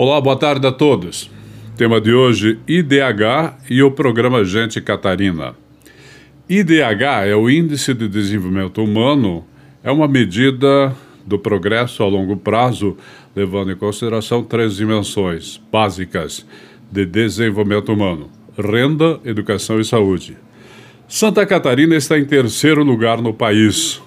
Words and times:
Olá, 0.00 0.20
boa 0.20 0.36
tarde 0.36 0.64
a 0.64 0.70
todos. 0.70 1.28
Tema 1.76 2.00
de 2.00 2.14
hoje: 2.14 2.60
IDH 2.68 3.58
e 3.68 3.82
o 3.82 3.90
programa 3.90 4.44
Gente 4.44 4.80
Catarina. 4.80 5.56
IDH 6.48 7.26
é 7.26 7.34
o 7.34 7.50
Índice 7.50 7.92
de 7.92 8.06
Desenvolvimento 8.06 8.80
Humano, 8.80 9.44
é 9.82 9.90
uma 9.90 10.06
medida 10.06 10.94
do 11.26 11.36
progresso 11.36 12.04
a 12.04 12.06
longo 12.06 12.36
prazo, 12.36 12.96
levando 13.34 13.72
em 13.72 13.74
consideração 13.74 14.44
três 14.44 14.76
dimensões 14.76 15.60
básicas 15.72 16.46
de 16.92 17.04
desenvolvimento 17.04 17.92
humano: 17.92 18.30
renda, 18.56 19.18
educação 19.24 19.80
e 19.80 19.84
saúde. 19.84 20.36
Santa 21.08 21.44
Catarina 21.44 21.96
está 21.96 22.16
em 22.16 22.24
terceiro 22.24 22.84
lugar 22.84 23.20
no 23.20 23.34
país, 23.34 24.00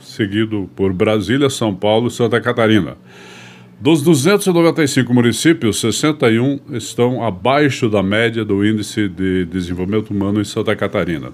seguido 0.00 0.68
por 0.74 0.92
Brasília, 0.92 1.48
São 1.48 1.72
Paulo 1.72 2.08
e 2.08 2.10
Santa 2.10 2.40
Catarina. 2.40 2.96
Dos 3.78 4.00
295 4.00 5.12
municípios, 5.12 5.80
61 5.80 6.60
estão 6.72 7.22
abaixo 7.22 7.90
da 7.90 8.02
média 8.02 8.42
do 8.42 8.64
Índice 8.64 9.06
de 9.06 9.44
Desenvolvimento 9.44 10.12
Humano 10.12 10.40
em 10.40 10.44
Santa 10.44 10.74
Catarina. 10.74 11.30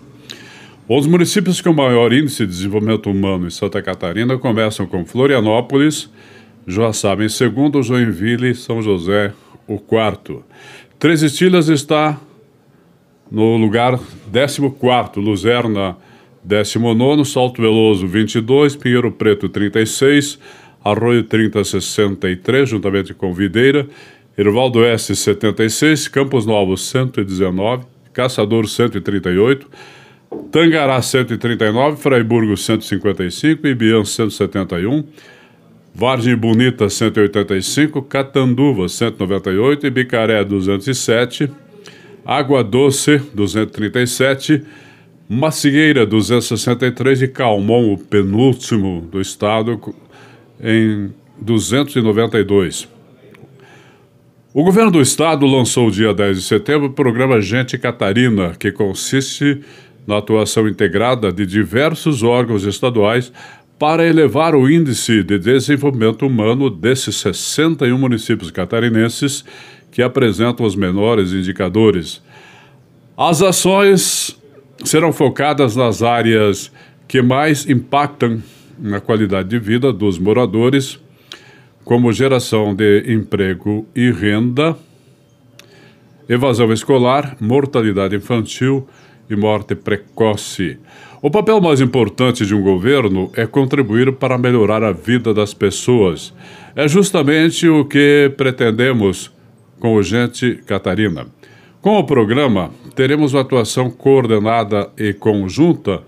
Os 0.89 1.07
municípios 1.07 1.61
com 1.61 1.73
maior 1.73 2.13
índice 2.13 2.45
de 2.45 2.51
desenvolvimento 2.51 3.09
humano 3.09 3.47
em 3.47 3.51
Santa 3.51 3.81
Catarina 3.81 4.37
começam 4.37 4.87
com 4.87 5.07
Florianópolis, 5.07 6.11
Joaçaba 6.67 7.25
em 7.25 7.29
segundo, 7.29 7.81
Joinville 7.81 8.57
São 8.57 8.83
José 8.83 9.33
o 9.69 9.79
quarto. 9.79 10.43
Três 10.99 11.23
Estilas 11.23 11.69
está 11.69 12.21
no 13.31 13.57
lugar 13.57 14.01
14, 14.33 15.21
Luzerna 15.21 15.97
19, 16.43 17.25
Salto 17.25 17.63
Veloso 17.63 18.07
22, 18.09 18.75
Pinheiro 18.75 19.13
Preto 19.13 19.49
36, 19.49 20.41
Arroio 20.85 21.23
3063, 21.25 22.69
juntamente 22.69 23.15
com 23.15 23.33
Videira, 23.33 23.87
Irvaldo 24.37 24.85
S 24.85 25.15
76, 25.15 26.09
Campos 26.09 26.47
Novos 26.47 26.89
119, 26.89 27.85
Caçador 28.13 28.67
138, 28.67 29.69
Tangará 30.51 31.01
139, 31.01 31.97
Fraiburgo 31.99 32.57
155, 32.57 33.67
Ibiã 33.67 34.05
171, 34.05 35.05
Vargem 35.95 36.35
Bonita 36.35 36.89
185, 36.89 38.03
Catanduva 38.03 38.89
198, 38.89 39.87
Ibicaré 39.87 40.43
207, 40.45 41.51
Água 42.25 42.65
Doce 42.65 43.19
237, 43.35 44.63
Macieira 45.29 46.07
263 46.07 47.23
e 47.23 47.29
Calmon, 47.29 47.93
o 47.93 47.99
penúltimo 47.99 49.07
do 49.11 49.21
estado, 49.21 49.79
em 50.63 51.11
292. 51.41 52.89
O 54.55 54.63
governo 54.63 54.91
do 54.91 55.01
estado 55.01 55.47
lançou 55.47 55.91
dia 55.91 56.13
10 56.13 56.37
de 56.37 56.43
setembro 56.45 56.89
o 56.89 56.93
programa 56.93 57.41
Gente 57.41 57.79
Catarina, 57.79 58.55
que 58.59 58.71
consiste 58.71 59.61
na 60.07 60.19
atuação 60.19 60.69
integrada 60.69 61.33
de 61.33 61.47
diversos 61.47 62.23
órgãos 62.23 62.65
estaduais 62.65 63.33
para 63.79 64.07
elevar 64.07 64.55
o 64.55 64.71
índice 64.71 65.23
de 65.23 65.39
desenvolvimento 65.39 66.27
humano 66.27 66.71
desses 66.71 67.17
61 67.17 67.97
municípios 67.99 68.51
catarinenses 68.51 69.45
que 69.91 70.03
apresentam 70.03 70.65
os 70.65 70.77
menores 70.77 71.33
indicadores. 71.33 72.23
As 73.17 73.43
ações 73.43 74.39
serão 74.85 75.13
focadas 75.13 75.77
nas 75.77 76.03
áreas 76.03 76.71
que 77.09 77.21
mais 77.21 77.69
impactam 77.69 78.43
na 78.83 79.01
qualidade 79.01 79.49
de 79.49 79.59
vida 79.59 79.93
dos 79.93 80.19
moradores, 80.19 80.99
como 81.85 82.13
geração 82.13 82.75
de 82.75 83.13
emprego 83.13 83.87
e 83.95 84.11
renda, 84.11 84.77
evasão 86.29 86.73
escolar, 86.73 87.37
mortalidade 87.41 88.17
infantil 88.17 88.87
e 89.31 89.37
morte 89.37 89.75
precoce. 89.75 90.79
O 91.21 91.31
papel 91.31 91.61
mais 91.61 91.81
importante 91.81 92.45
de 92.45 92.55
um 92.55 92.63
governo 92.63 93.31
é 93.37 93.47
contribuir 93.47 94.13
para 94.13 94.37
melhorar 94.37 94.83
a 94.83 94.91
vida 94.91 95.33
das 95.33 95.55
pessoas. 95.55 96.35
É 96.75 96.89
justamente 96.89 97.69
o 97.69 97.85
que 97.85 98.33
pretendemos 98.37 99.31
com 99.79 99.95
o 99.95 100.03
Gente 100.03 100.57
Catarina. 100.67 101.27
Com 101.81 101.99
o 101.99 102.05
programa, 102.05 102.71
teremos 102.95 103.35
uma 103.35 103.43
atuação 103.43 103.91
coordenada 103.91 104.91
e 104.97 105.13
conjunta 105.13 106.03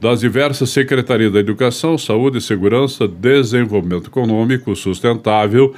das 0.00 0.20
diversas 0.20 0.70
secretarias 0.70 1.32
da 1.32 1.40
Educação, 1.40 1.98
Saúde, 1.98 2.40
Segurança, 2.40 3.08
Desenvolvimento 3.08 4.08
Econômico 4.08 4.74
Sustentável, 4.76 5.74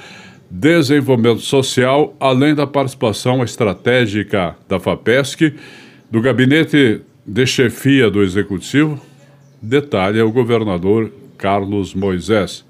Desenvolvimento 0.51 1.41
Social, 1.41 2.15
além 2.19 2.55
da 2.55 2.67
participação 2.67 3.43
estratégica 3.43 4.57
da 4.69 4.79
FAPESC, 4.79 5.55
do 6.11 6.21
Gabinete 6.21 7.01
de 7.25 7.47
Chefia 7.47 8.11
do 8.11 8.23
Executivo, 8.23 9.01
detalha 9.63 10.27
o 10.27 10.33
governador 10.33 11.11
Carlos 11.39 11.95
Moisés. 11.95 12.65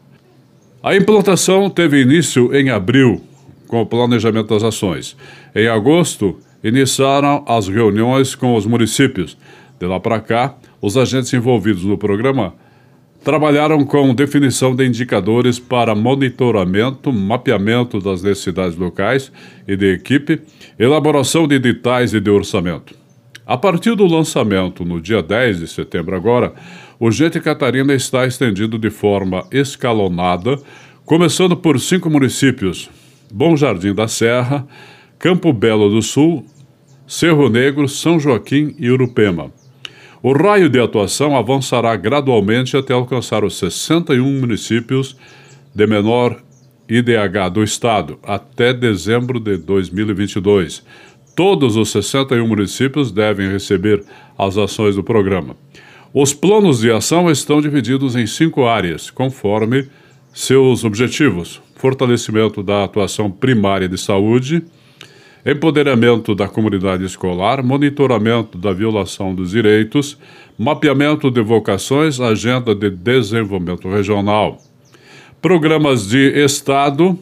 A 0.83 0.95
implantação 0.95 1.69
teve 1.69 2.01
início 2.01 2.55
em 2.55 2.71
abril, 2.71 3.23
com 3.67 3.81
o 3.81 3.87
planejamento 3.87 4.55
das 4.55 4.63
ações. 4.63 5.17
Em 5.55 5.67
agosto, 5.67 6.39
iniciaram 6.63 7.45
as 7.47 7.69
reuniões 7.69 8.35
com 8.35 8.55
os 8.55 8.67
municípios. 8.67 9.37
De 9.81 9.87
lá 9.87 9.99
para 9.99 10.21
cá, 10.21 10.57
os 10.79 10.99
agentes 10.99 11.33
envolvidos 11.33 11.85
no 11.85 11.97
programa 11.97 12.53
trabalharam 13.25 13.83
com 13.83 14.15
definição 14.15 14.77
de 14.77 14.87
indicadores 14.87 15.59
para 15.59 15.95
monitoramento, 15.95 17.11
mapeamento 17.11 17.99
das 17.99 18.23
necessidades 18.23 18.77
locais 18.77 19.33
e 19.67 19.77
de 19.77 19.95
equipe, 19.95 20.43
elaboração 20.79 21.49
de 21.49 21.55
editais 21.55 22.13
e 22.13 22.21
de 22.21 22.31
orçamento. 22.31 22.95
A 23.47 23.57
partir 23.57 23.95
do 23.97 24.07
lançamento, 24.07 24.85
no 24.85 25.01
dia 25.01 25.23
10 25.23 25.61
de 25.61 25.67
setembro 25.67 26.15
agora, 26.15 26.53
o 26.99 27.11
Gente 27.11 27.41
Catarina 27.41 27.95
está 27.95 28.27
estendido 28.27 28.79
de 28.79 28.91
forma 28.91 29.47
escalonada, 29.51 30.59
começando 31.07 31.57
por 31.57 31.81
cinco 31.81 32.11
municípios: 32.11 32.91
Bom 33.33 33.57
Jardim 33.57 33.95
da 33.95 34.07
Serra, 34.07 34.67
Campo 35.19 35.55
Belo 35.55 35.89
do 35.89 36.03
Sul, 36.03 36.45
Cerro 37.07 37.49
Negro, 37.49 37.89
São 37.89 38.21
Joaquim 38.21 38.75
e 38.79 38.91
Urupema. 38.91 39.51
O 40.23 40.33
raio 40.35 40.69
de 40.69 40.79
atuação 40.79 41.35
avançará 41.35 41.97
gradualmente 41.97 42.77
até 42.77 42.93
alcançar 42.93 43.43
os 43.43 43.57
61 43.59 44.39
municípios 44.39 45.17
de 45.75 45.87
menor 45.87 46.43
IDH 46.87 47.49
do 47.51 47.65
Estado 47.65 48.19
até 48.23 48.75
dezembro 48.75 49.41
de 49.41 49.57
2022. 49.57 50.85
Todos 51.35 51.75
os 51.77 51.91
61 51.91 52.47
municípios 52.47 53.11
devem 53.11 53.51
receber 53.51 54.05
as 54.37 54.59
ações 54.59 54.95
do 54.95 55.03
programa. 55.03 55.57
Os 56.13 56.35
planos 56.35 56.81
de 56.81 56.93
ação 56.93 57.31
estão 57.31 57.63
divididos 57.63 58.15
em 58.15 58.27
cinco 58.27 58.67
áreas, 58.67 59.09
conforme 59.09 59.89
seus 60.35 60.85
objetivos: 60.85 61.63
fortalecimento 61.77 62.63
da 62.63 62.85
atuação 62.85 63.31
primária 63.31 63.89
de 63.89 63.97
saúde 63.97 64.63
empoderamento 65.45 66.35
da 66.35 66.47
comunidade 66.47 67.05
escolar, 67.05 67.63
monitoramento 67.63 68.59
da 68.59 68.73
violação 68.73 69.35
dos 69.35 69.51
direitos, 69.51 70.19
mapeamento 70.59 71.31
de 71.31 71.41
vocações, 71.41 72.21
agenda 72.21 72.75
de 72.75 72.91
desenvolvimento 72.91 73.89
regional. 73.89 74.59
Programas 75.41 76.07
de 76.07 76.45
Estado 76.45 77.19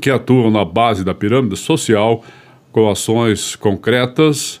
que 0.00 0.10
atuam 0.10 0.50
na 0.50 0.64
base 0.64 1.04
da 1.04 1.14
pirâmide 1.14 1.56
social 1.56 2.24
com 2.72 2.90
ações 2.90 3.54
concretas, 3.54 4.60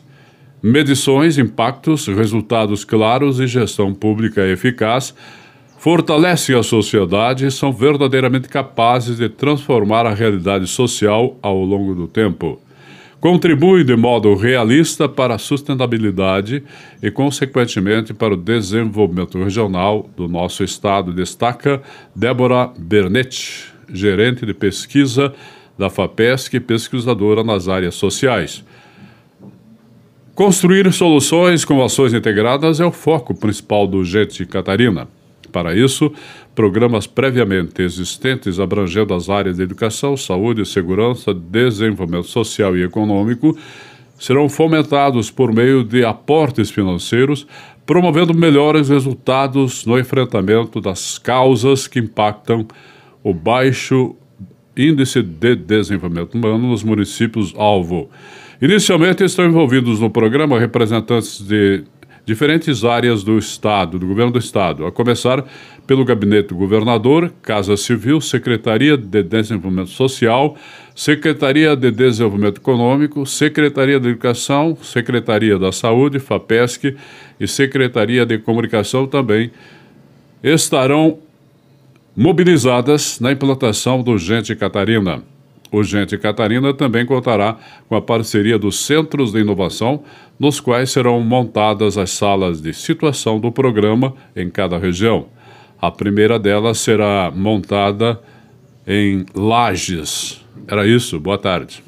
medições, 0.62 1.38
impactos, 1.38 2.06
resultados 2.06 2.84
claros 2.84 3.40
e 3.40 3.46
gestão 3.46 3.92
pública 3.92 4.46
eficaz 4.46 5.14
fortalecem 5.78 6.56
a 6.56 6.62
sociedade 6.62 7.46
e 7.46 7.50
são 7.50 7.72
verdadeiramente 7.72 8.48
capazes 8.48 9.18
de 9.18 9.28
transformar 9.28 10.06
a 10.06 10.14
realidade 10.14 10.66
social 10.66 11.36
ao 11.42 11.62
longo 11.62 11.94
do 11.94 12.06
tempo 12.06 12.58
contribui 13.24 13.82
de 13.84 13.96
modo 13.96 14.34
realista 14.34 15.08
para 15.08 15.36
a 15.36 15.38
sustentabilidade 15.38 16.62
e, 17.02 17.10
consequentemente, 17.10 18.12
para 18.12 18.34
o 18.34 18.36
desenvolvimento 18.36 19.42
regional 19.42 20.10
do 20.14 20.28
nosso 20.28 20.62
Estado, 20.62 21.10
destaca 21.10 21.80
Débora 22.14 22.70
Bernetti, 22.78 23.64
gerente 23.90 24.44
de 24.44 24.52
pesquisa 24.52 25.32
da 25.78 25.88
FAPESC 25.88 26.58
e 26.58 26.60
pesquisadora 26.60 27.42
nas 27.42 27.66
áreas 27.66 27.94
sociais. 27.94 28.62
Construir 30.34 30.92
soluções 30.92 31.64
com 31.64 31.82
ações 31.82 32.12
integradas 32.12 32.78
é 32.78 32.84
o 32.84 32.92
foco 32.92 33.34
principal 33.34 33.86
do 33.86 34.04
Gente 34.04 34.44
Catarina. 34.44 35.08
Para 35.50 35.74
isso, 35.74 36.12
programas 36.54 37.06
previamente 37.06 37.82
existentes 37.82 38.60
abrangendo 38.60 39.12
as 39.14 39.28
áreas 39.28 39.56
de 39.56 39.62
educação, 39.62 40.16
saúde, 40.16 40.64
segurança, 40.64 41.34
desenvolvimento 41.34 42.28
social 42.28 42.76
e 42.76 42.82
econômico 42.82 43.56
serão 44.18 44.48
fomentados 44.48 45.30
por 45.30 45.52
meio 45.52 45.82
de 45.82 46.04
aportes 46.04 46.70
financeiros, 46.70 47.46
promovendo 47.84 48.32
melhores 48.32 48.88
resultados 48.88 49.84
no 49.84 49.98
enfrentamento 49.98 50.80
das 50.80 51.18
causas 51.18 51.86
que 51.86 51.98
impactam 51.98 52.66
o 53.22 53.34
baixo 53.34 54.14
Índice 54.76 55.22
de 55.22 55.54
Desenvolvimento 55.54 56.34
Humano 56.34 56.70
nos 56.70 56.82
municípios-alvo. 56.82 58.10
Inicialmente 58.60 59.24
estão 59.24 59.44
envolvidos 59.44 60.00
no 60.00 60.10
programa 60.10 60.58
representantes 60.58 61.40
de 61.40 61.84
diferentes 62.26 62.84
áreas 62.84 63.22
do 63.22 63.36
Estado, 63.38 63.98
do 63.98 64.06
governo 64.06 64.32
do 64.32 64.38
Estado, 64.38 64.86
a 64.86 64.92
começar 64.92 65.44
pelo 65.86 66.04
Gabinete 66.04 66.48
do 66.48 66.56
Governador, 66.56 67.32
Casa 67.42 67.76
Civil, 67.76 68.20
Secretaria 68.20 68.96
de 68.96 69.22
Desenvolvimento 69.22 69.90
Social, 69.90 70.56
Secretaria 70.94 71.76
de 71.76 71.90
Desenvolvimento 71.90 72.58
Econômico, 72.58 73.26
Secretaria 73.26 74.00
de 74.00 74.08
Educação, 74.08 74.76
Secretaria 74.82 75.58
da 75.58 75.72
Saúde, 75.72 76.18
FAPESC 76.18 76.96
e 77.38 77.46
Secretaria 77.46 78.24
de 78.24 78.38
Comunicação 78.38 79.06
também 79.06 79.50
estarão 80.42 81.18
mobilizadas 82.16 83.18
na 83.20 83.32
implantação 83.32 84.02
do 84.02 84.16
Gente 84.16 84.54
Catarina. 84.54 85.22
O 85.74 85.82
Gente 85.82 86.16
Catarina 86.16 86.72
também 86.72 87.04
contará 87.04 87.56
com 87.88 87.96
a 87.96 88.00
parceria 88.00 88.56
dos 88.56 88.78
Centros 88.78 89.32
de 89.32 89.40
Inovação, 89.40 90.04
nos 90.38 90.60
quais 90.60 90.92
serão 90.92 91.20
montadas 91.20 91.98
as 91.98 92.10
salas 92.10 92.60
de 92.60 92.72
situação 92.72 93.40
do 93.40 93.50
programa 93.50 94.14
em 94.36 94.48
cada 94.48 94.78
região. 94.78 95.26
A 95.82 95.90
primeira 95.90 96.38
delas 96.38 96.78
será 96.78 97.28
montada 97.34 98.20
em 98.86 99.26
Lages. 99.34 100.44
Era 100.68 100.86
isso, 100.86 101.18
boa 101.18 101.38
tarde. 101.38 101.82